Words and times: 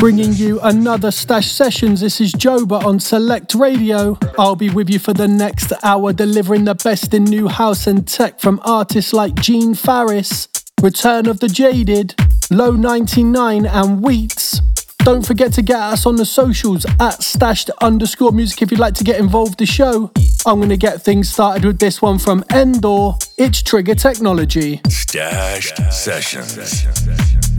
bringing 0.00 0.32
you 0.32 0.58
another 0.62 1.10
Stash 1.10 1.52
Sessions. 1.52 2.00
This 2.00 2.22
is 2.22 2.32
Joba 2.32 2.82
on 2.86 2.98
Select 2.98 3.54
Radio. 3.54 4.18
I'll 4.38 4.56
be 4.56 4.70
with 4.70 4.88
you 4.88 4.98
for 4.98 5.12
the 5.12 5.28
next 5.28 5.74
hour, 5.82 6.14
delivering 6.14 6.64
the 6.64 6.74
best 6.74 7.12
in 7.12 7.24
new 7.24 7.48
house 7.48 7.86
and 7.86 8.08
tech 8.08 8.40
from 8.40 8.60
artists 8.64 9.12
like 9.12 9.34
Gene 9.34 9.74
Farris, 9.74 10.48
Return 10.80 11.26
of 11.26 11.40
the 11.40 11.48
Jaded, 11.48 12.14
Low 12.50 12.70
99, 12.70 13.66
and 13.66 14.02
Wheats. 14.02 14.62
Don't 15.00 15.26
forget 15.26 15.52
to 15.52 15.62
get 15.62 15.78
us 15.78 16.06
on 16.06 16.16
the 16.16 16.24
socials 16.24 16.86
at 16.98 17.22
stashed 17.22 17.68
underscore 17.82 18.32
music 18.32 18.62
if 18.62 18.70
you'd 18.70 18.80
like 18.80 18.94
to 18.94 19.04
get 19.04 19.20
involved 19.20 19.58
the 19.58 19.66
show. 19.66 20.10
I'm 20.46 20.60
going 20.60 20.70
to 20.70 20.78
get 20.78 21.02
things 21.02 21.28
started 21.28 21.66
with 21.66 21.78
this 21.78 22.00
one 22.00 22.18
from 22.18 22.42
Endor. 22.50 23.12
It's 23.36 23.62
Trigger 23.62 23.94
Technology. 23.94 24.80
Stashed 24.88 25.76
Sessions. 25.92 27.49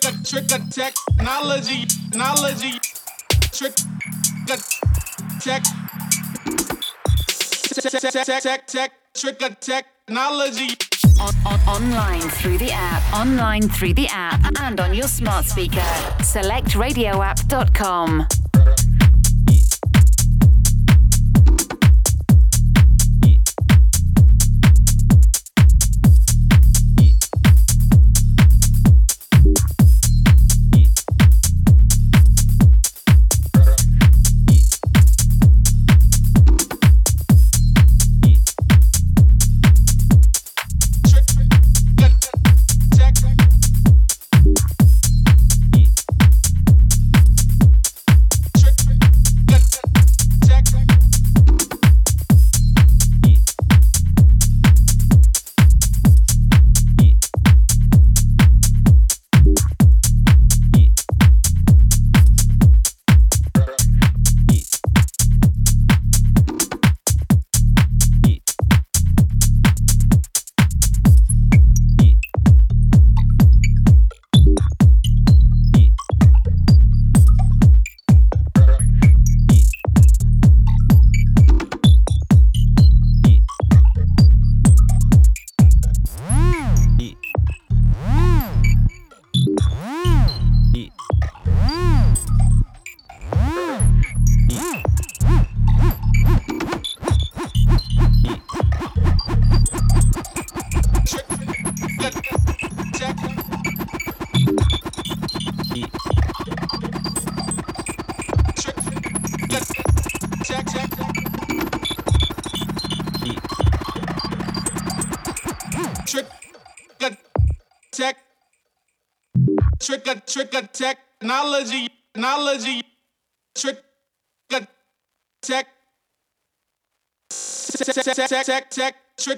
Technology, 0.00 1.86
technology, 1.86 2.72
trick, 3.52 3.74
tech, 4.46 4.60
tech, 5.40 5.62
tech, 7.82 7.92
tech, 8.42 8.66
tech, 8.66 8.92
trick, 9.14 9.38
technology. 9.60 10.68
On, 11.20 11.34
on, 11.46 11.60
online 11.68 12.22
through 12.22 12.58
the 12.58 12.72
app, 12.72 13.02
online 13.12 13.68
through 13.68 13.94
the 13.94 14.08
app, 14.08 14.40
and 14.60 14.80
on 14.80 14.92
your 14.94 15.08
smart 15.08 15.44
speaker. 15.44 15.80
SelectRadioApp.com. 16.20 18.26
trick 18.28 18.49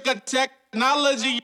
trick 0.01 0.25
technology, 0.25 1.42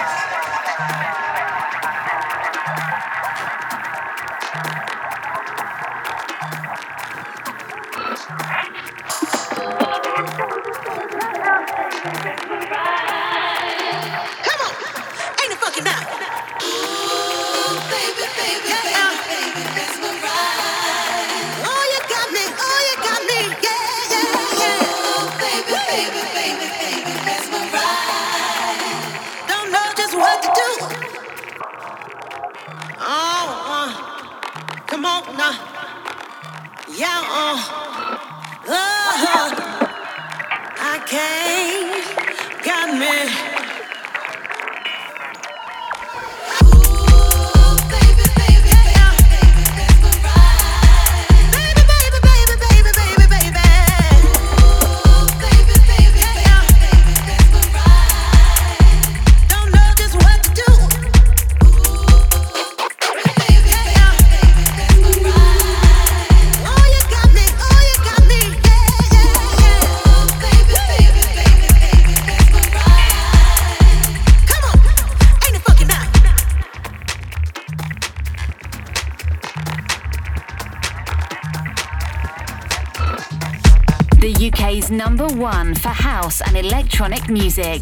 one 85.42 85.74
for 85.74 85.88
house 85.90 86.40
and 86.42 86.56
electronic 86.56 87.28
music. 87.28 87.82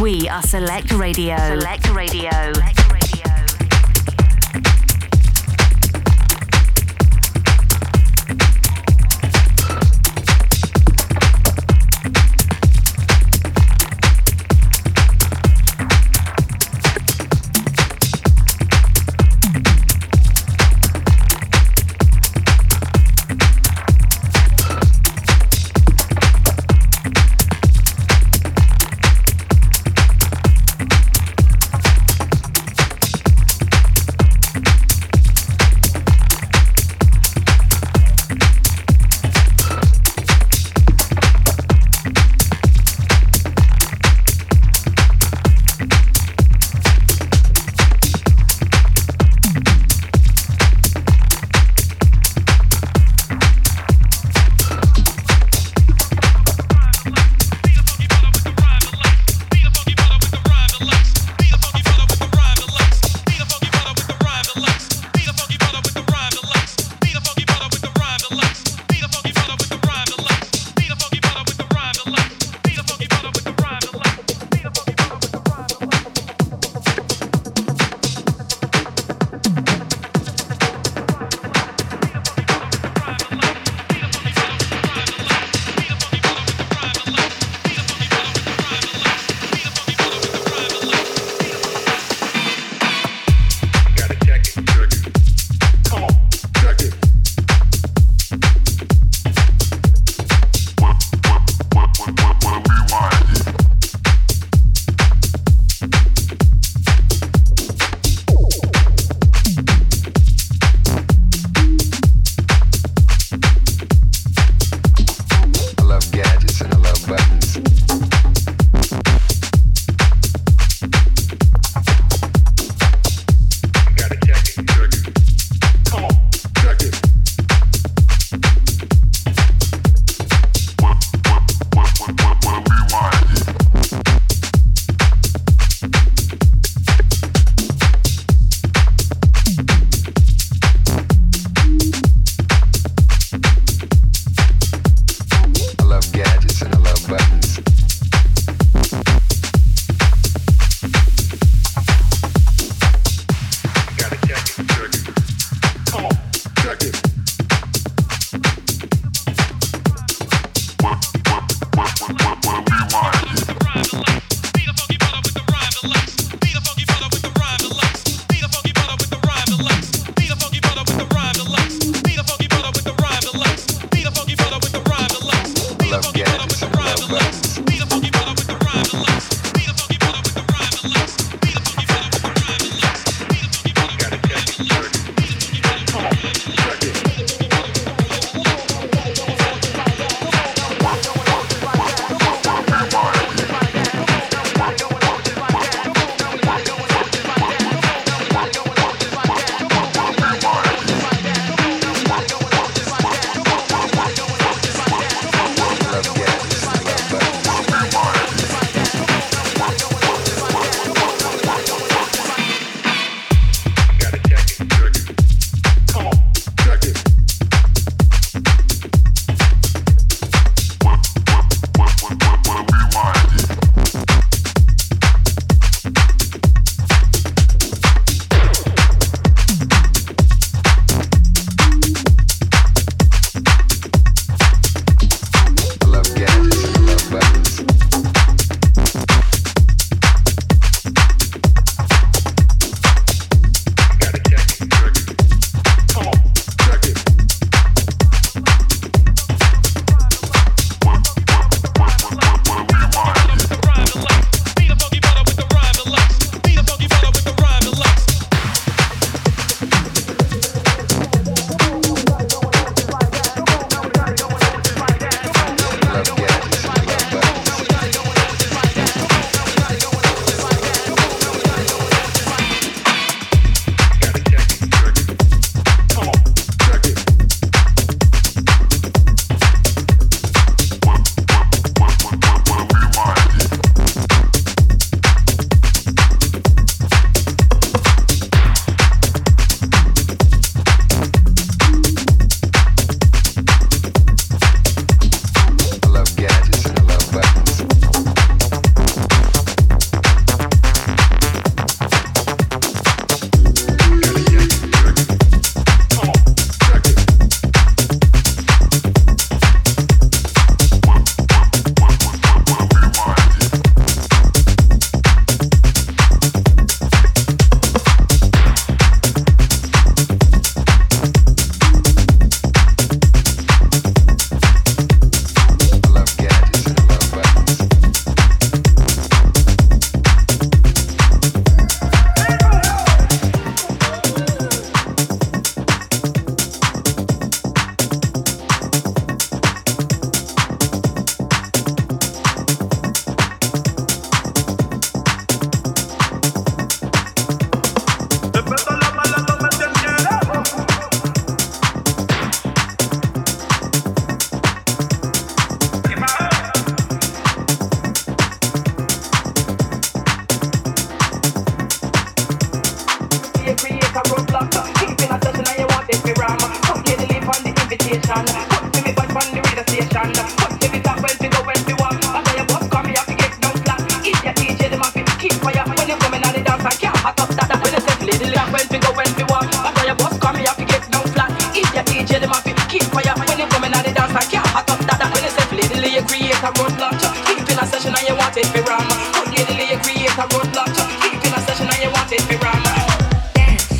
We 0.00 0.26
are 0.26 0.40
Select 0.40 0.90
Radio. 0.92 1.36
Select 1.36 1.90
Radio. 1.90 2.30
Select 2.54 2.90
Radio. 2.90 3.03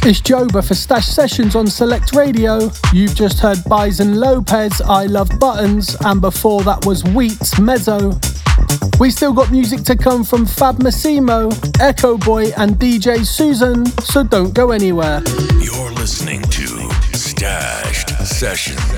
It's 0.06 0.20
Joba 0.20 0.62
for 0.62 0.74
Stash 0.74 1.06
Sessions 1.06 1.56
on 1.56 1.66
Select 1.66 2.14
Radio. 2.14 2.70
You've 2.92 3.14
just 3.14 3.40
heard 3.40 3.56
Bison 3.64 4.20
Lopez, 4.20 4.82
I 4.82 5.06
Love 5.06 5.30
Buttons, 5.40 5.96
and 6.04 6.20
before 6.20 6.62
that 6.64 6.84
was 6.84 7.02
Wheats 7.04 7.58
Mezzo. 7.58 8.12
We 9.00 9.10
still 9.10 9.32
got 9.32 9.50
music 9.50 9.82
to 9.84 9.96
come 9.96 10.22
from 10.22 10.44
Fab 10.44 10.82
Massimo, 10.82 11.48
Echo 11.80 12.18
Boy, 12.18 12.50
and 12.58 12.72
DJ 12.72 13.24
Susan, 13.24 13.86
so 14.02 14.22
don't 14.22 14.52
go 14.52 14.72
anywhere. 14.72 15.22
You're 15.58 15.92
listening 15.92 16.42
to 16.42 16.66
Stashed 17.16 18.10
Sessions. 18.26 18.93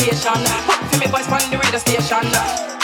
station. 0.00 0.42
Back 0.66 0.90
to 0.90 0.98
me 0.98 1.06
voice 1.06 1.28
on 1.28 1.50
the 1.50 1.58
radio 1.58 1.78
station. 1.78 2.79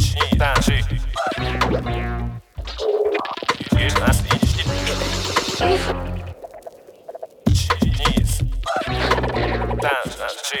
Начни 0.00 0.38
танчи. 0.38 0.82
Видишь 3.72 3.98
нас, 3.98 4.22
видишь, 4.22 4.56
не 4.56 4.64
Низ. 8.16 8.40
Танчи. 9.82 10.60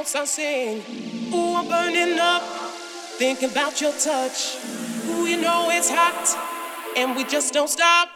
notes 0.00 0.16
I 0.16 0.24
sing. 0.24 0.82
Ooh, 1.34 1.56
I'm 1.56 1.68
burning 1.68 2.18
up, 2.18 2.42
thinking 3.18 3.50
about 3.50 3.82
your 3.82 3.92
touch. 3.92 4.56
Ooh, 5.08 5.26
you 5.26 5.38
know 5.38 5.68
it's 5.70 5.90
hot, 5.90 6.24
and 6.96 7.14
we 7.14 7.24
just 7.24 7.52
don't 7.52 7.68
stop. 7.68 8.08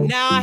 Now 0.00 0.30
I 0.32 0.42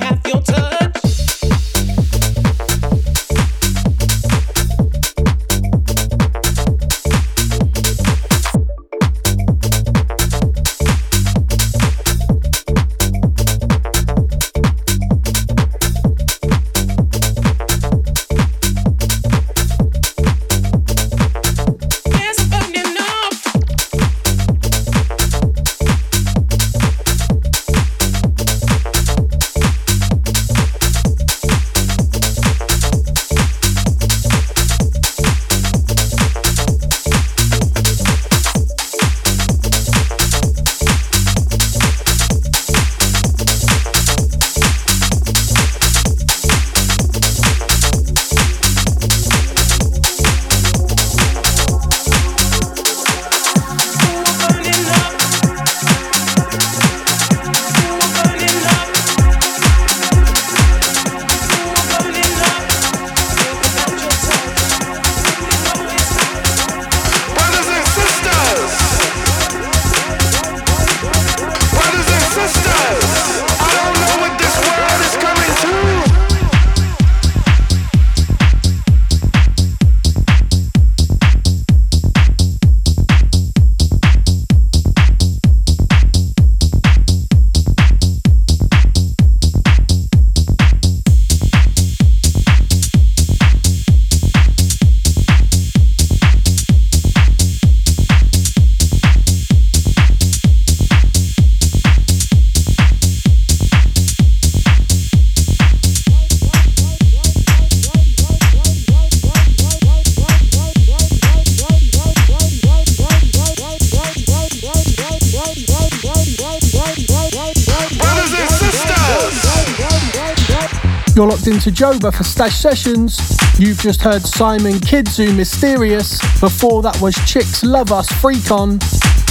You're 121.20 121.28
locked 121.28 121.48
into 121.48 121.70
Joba 121.70 122.16
for 122.16 122.24
Stash 122.24 122.56
Sessions. 122.56 123.20
You've 123.60 123.80
just 123.80 124.02
heard 124.02 124.22
Simon 124.22 124.76
Kidzoo 124.76 125.36
Mysterious. 125.36 126.18
Before 126.40 126.82
that 126.82 126.98
was 127.02 127.14
Chicks 127.30 127.62
Luv 127.62 127.92
Us 127.92 128.10
Freak 128.10 128.50
On. 128.52 128.80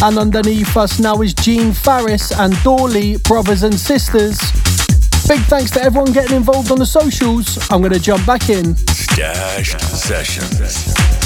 And 0.03 0.19
underneath 0.19 0.77
us 0.77 1.01
now 1.01 1.23
is 1.23 1.33
Gene 1.33 1.73
Farris 1.73 2.31
and 2.31 2.53
Dorley, 2.57 3.23
Brothers 3.23 3.63
and 3.63 3.73
Sisters. 3.73 4.39
Big 5.27 5.41
thanks 5.47 5.71
to 5.71 5.81
everyone 5.81 6.13
getting 6.13 6.37
involved 6.37 6.71
on 6.71 6.79
the 6.79 6.85
socials. 6.85 7.57
I'm 7.71 7.81
going 7.81 7.95
to 7.95 7.99
jump 7.99 8.27
back 8.27 8.51
in. 8.51 8.77
Stash 8.77 9.71
Sessions. 9.81 11.18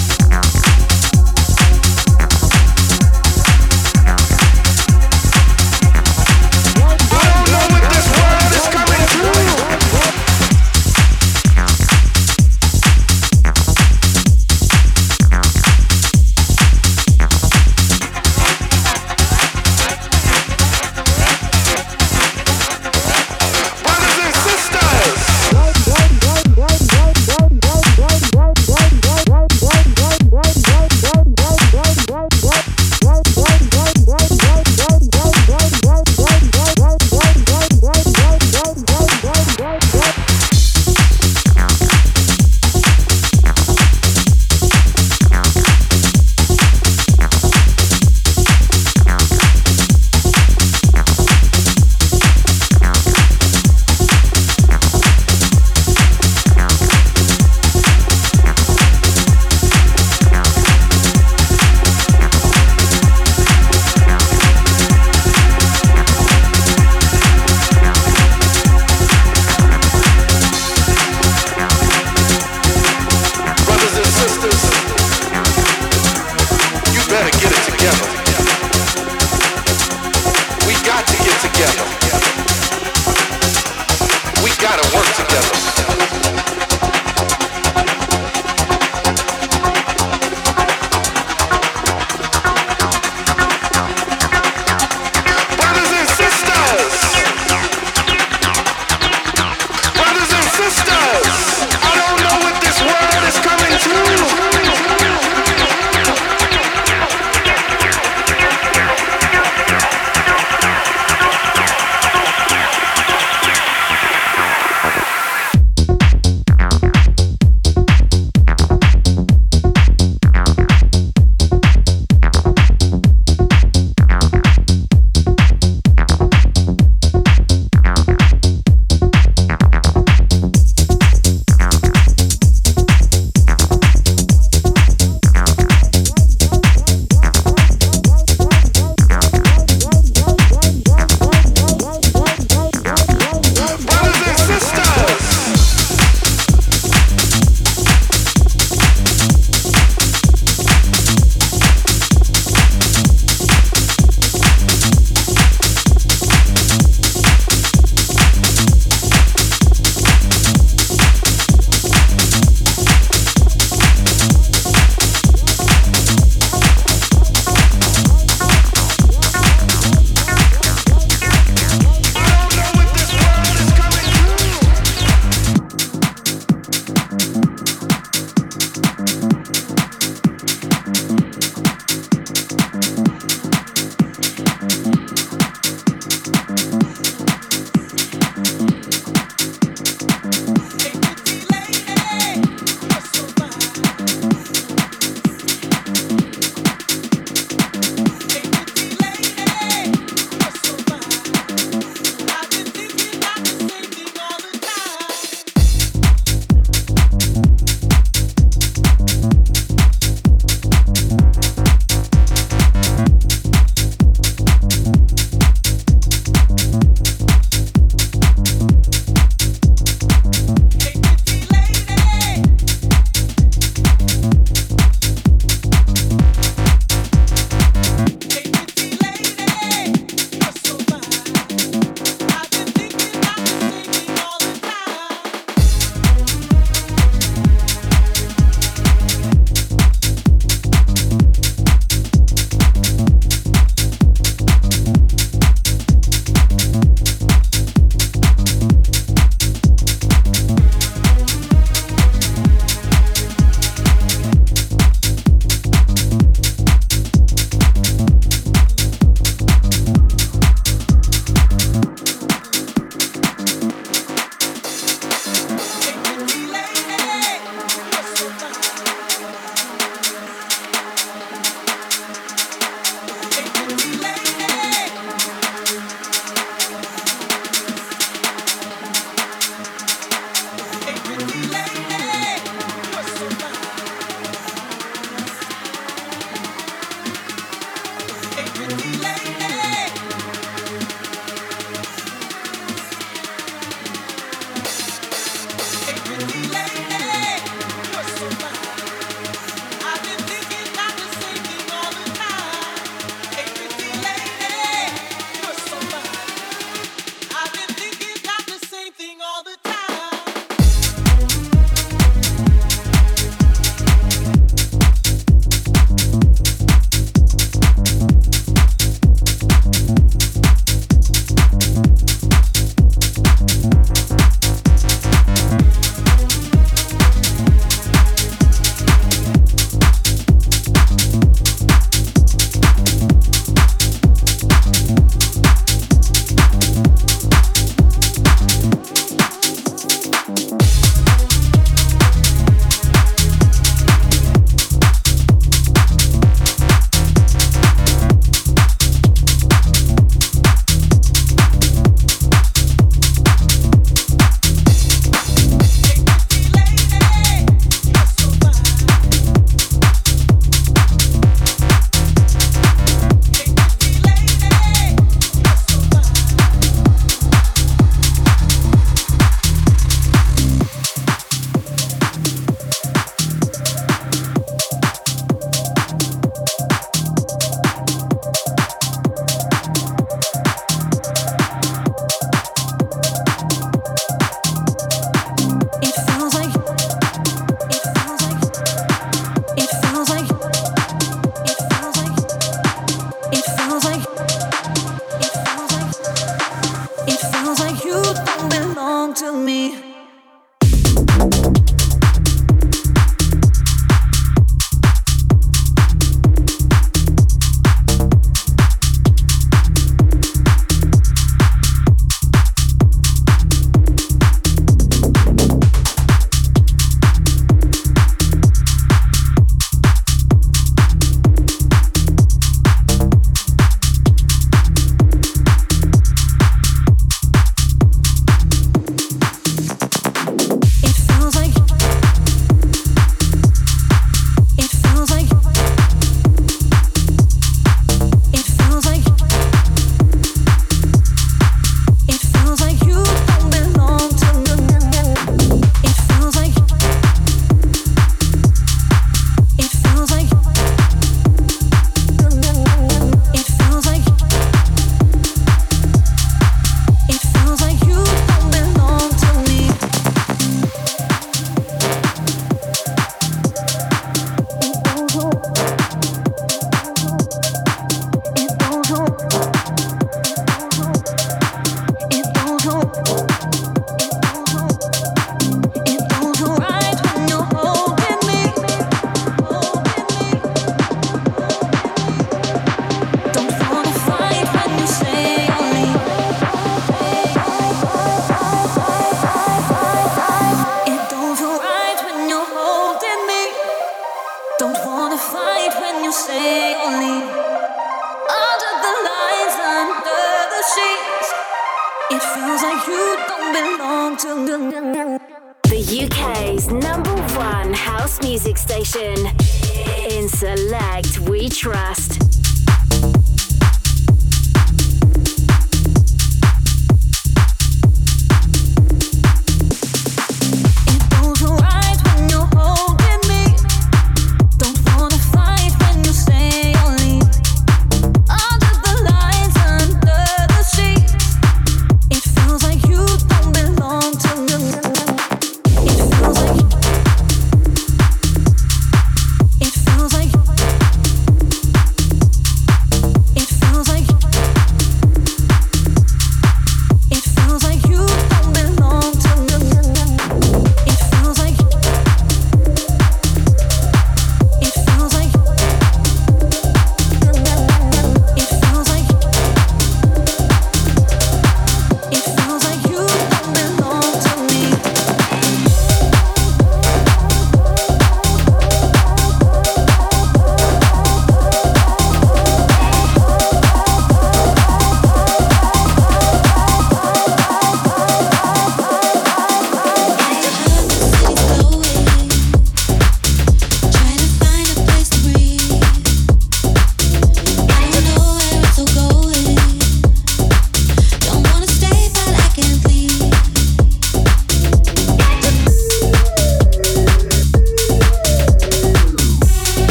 together. 81.43 82.42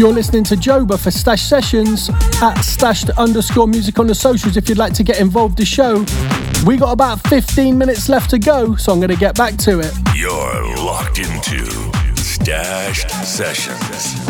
You're 0.00 0.14
listening 0.14 0.44
to 0.44 0.54
Joba 0.56 0.98
for 0.98 1.10
Stashed 1.10 1.46
Sessions 1.46 2.08
at 2.40 2.62
stashed 2.62 3.10
underscore 3.18 3.68
music 3.68 3.98
on 3.98 4.06
the 4.06 4.14
socials 4.14 4.56
if 4.56 4.66
you'd 4.66 4.78
like 4.78 4.94
to 4.94 5.04
get 5.04 5.20
involved 5.20 5.58
the 5.58 5.66
show. 5.66 6.06
We 6.64 6.78
got 6.78 6.92
about 6.92 7.20
15 7.28 7.76
minutes 7.76 8.08
left 8.08 8.30
to 8.30 8.38
go, 8.38 8.76
so 8.76 8.92
I'm 8.92 8.98
going 8.98 9.10
to 9.10 9.16
get 9.16 9.36
back 9.36 9.58
to 9.58 9.80
it. 9.80 9.92
You're 10.16 10.76
locked 10.78 11.18
into 11.18 11.66
Stashed 12.16 13.10
Sessions. 13.10 14.29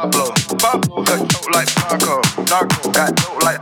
Pablo. 0.00 0.32
Pablo 0.56 1.04
got 1.04 1.28
dope 1.28 1.50
like 1.52 1.68
Paco. 1.74 2.22
Narco 2.48 2.90
got 2.90 3.14
dope 3.16 3.42
like 3.42 3.59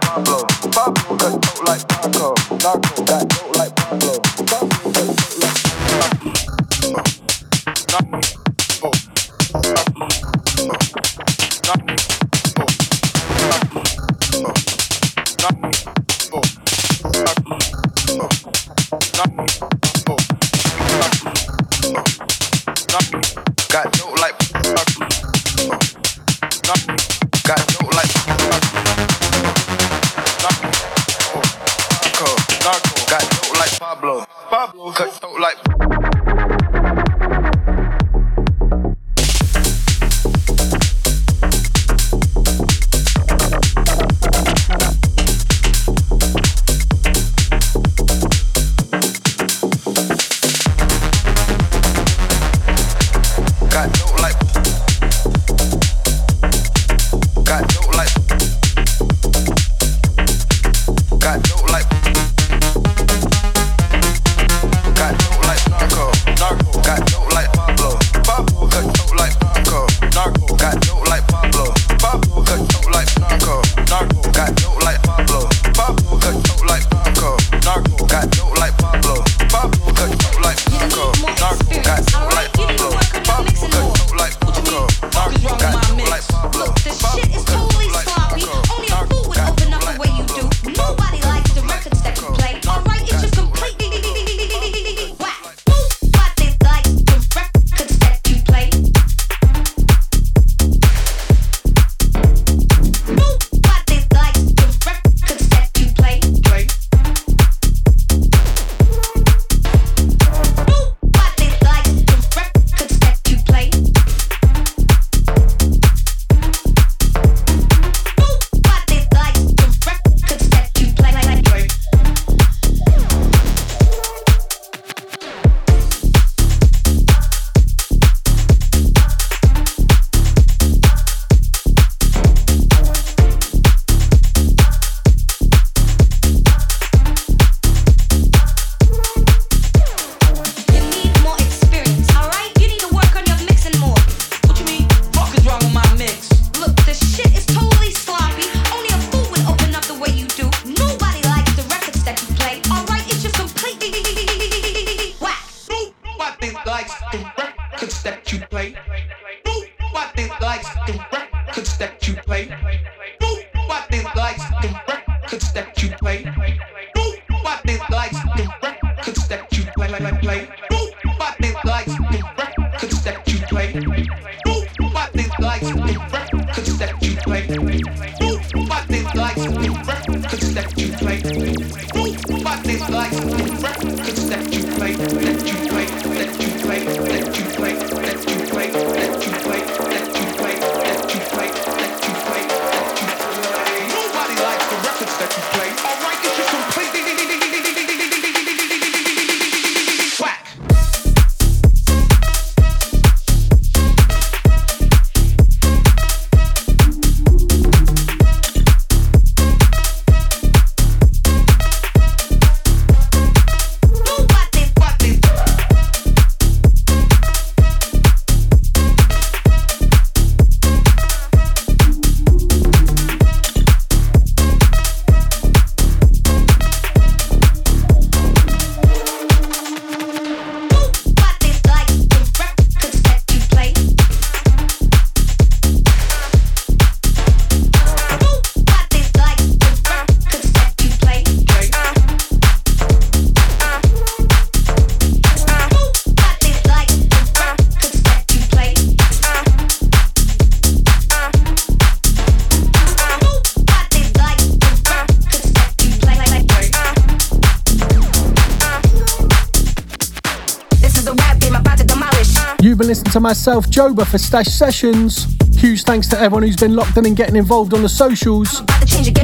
to 263.18 263.22
myself, 263.22 263.66
Joba, 263.66 264.06
for 264.06 264.16
Stashed 264.18 264.56
Sessions. 264.56 265.26
Huge 265.58 265.82
thanks 265.82 266.06
to 266.08 266.18
everyone 266.18 266.44
who's 266.44 266.56
been 266.56 266.76
locked 266.76 266.96
in 266.96 267.04
and 267.04 267.16
getting 267.16 267.34
involved 267.34 267.74
on 267.74 267.82
the 267.82 267.88
socials. 267.88 268.62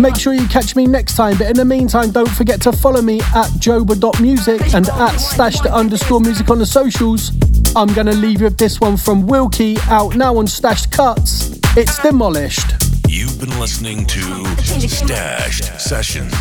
Make 0.01 0.17
sure 0.17 0.33
you 0.33 0.49
catch 0.49 0.75
me 0.75 0.87
next 0.87 1.15
time, 1.15 1.39
but 1.39 1.47
in 1.49 1.57
the 1.57 1.65
meantime, 1.65 2.11
don't 2.11 2.29
forget 2.29 2.61
to 2.63 2.73
follow 2.73 3.01
me 3.01 3.21
at 3.21 3.47
joba.music 3.61 4.75
and 4.75 4.89
at 4.89 5.17
stashed 5.19 5.67
underscore 5.67 6.21
music 6.21 6.51
on 6.51 6.59
the 6.59 6.67
socials. 6.67 7.31
I'm 7.77 7.93
going 7.95 8.09
to 8.09 8.15
leave 8.15 8.41
you 8.41 8.47
with 8.47 8.59
this 8.59 8.81
one 8.81 8.97
from 8.97 9.27
Wilkie, 9.27 9.77
out 9.83 10.17
now 10.17 10.37
on 10.37 10.49
Stashed 10.49 10.91
Cuts. 10.91 11.61
It's 11.77 11.99
demolished. 12.03 12.67
You've 13.09 13.39
been 13.39 13.57
listening 13.61 14.07
to 14.07 14.21
Stashed 14.89 15.81
Sessions. 15.81 16.33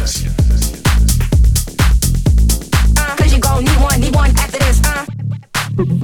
Cause 3.18 3.34
you 3.34 3.40
gon' 3.40 3.64
need 3.64 3.82
one, 3.82 4.02
need 4.02 4.16
one 4.16 4.32
after 4.32 4.58
this. 4.58 4.82
Uh. 4.84 6.03